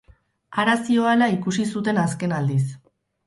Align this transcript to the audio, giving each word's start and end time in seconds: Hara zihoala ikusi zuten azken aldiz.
Hara 0.61 0.73
zihoala 0.77 1.27
ikusi 1.35 1.67
zuten 1.75 2.01
azken 2.05 2.35
aldiz. 2.39 2.65